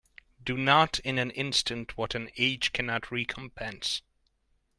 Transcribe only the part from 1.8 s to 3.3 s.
what an age cannot